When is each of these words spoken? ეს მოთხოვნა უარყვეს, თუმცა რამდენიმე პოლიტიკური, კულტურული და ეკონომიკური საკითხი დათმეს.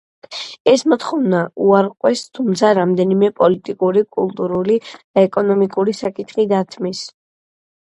ეს 0.71 0.83
მოთხოვნა 0.93 1.41
უარყვეს, 1.65 2.23
თუმცა 2.37 2.71
რამდენიმე 2.79 3.29
პოლიტიკური, 3.41 4.05
კულტურული 4.17 4.81
და 4.95 5.27
ეკონომიკური 5.29 5.97
საკითხი 6.01 6.51
დათმეს. 6.57 7.07